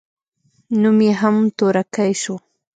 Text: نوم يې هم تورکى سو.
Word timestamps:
نوم 0.81 0.99
يې 1.07 1.13
هم 1.21 1.35
تورکى 1.57 2.09
سو. 2.21 2.35